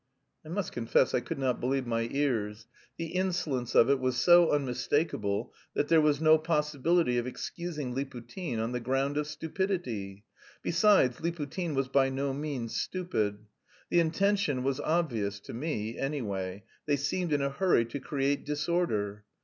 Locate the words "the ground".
8.71-9.15